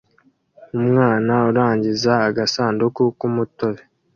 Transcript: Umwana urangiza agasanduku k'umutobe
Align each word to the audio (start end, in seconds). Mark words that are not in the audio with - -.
Umwana 0.79 1.33
urangiza 1.49 2.11
agasanduku 2.29 3.03
k'umutobe 3.17 3.81